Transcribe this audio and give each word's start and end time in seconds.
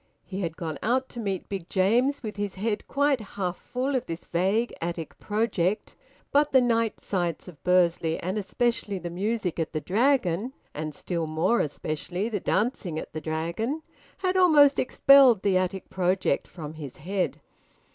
He 0.25 0.41
had 0.41 0.57
gone 0.57 0.79
out 0.81 1.09
to 1.09 1.19
meet 1.19 1.47
Big 1.47 1.69
James 1.69 2.23
with 2.23 2.35
his 2.37 2.55
head 2.55 2.87
quite 2.87 3.19
half 3.19 3.55
full 3.55 3.93
of 3.95 4.07
this 4.07 4.25
vague 4.25 4.73
attic 4.81 5.19
project, 5.19 5.93
but 6.31 6.51
the 6.51 6.59
night 6.59 6.99
sights 6.99 7.47
of 7.47 7.63
Bursley, 7.63 8.17
and 8.17 8.35
especially 8.39 8.97
the 8.97 9.11
music 9.11 9.59
at 9.59 9.73
the 9.73 9.79
Dragon, 9.79 10.53
and 10.73 10.95
still 10.95 11.27
more 11.27 11.59
especially 11.59 12.29
the 12.29 12.39
dancing 12.39 12.97
at 12.97 13.13
the 13.13 13.21
Dragon, 13.21 13.83
had 14.17 14.35
almost 14.35 14.79
expelled 14.79 15.43
the 15.43 15.55
attic 15.55 15.87
project 15.91 16.47
from 16.47 16.73
his 16.73 16.95
head. 16.97 17.39